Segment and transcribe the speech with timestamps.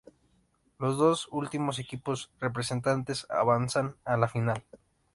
[0.79, 4.63] Los dos últimos equipos restantes avanzan a la Final.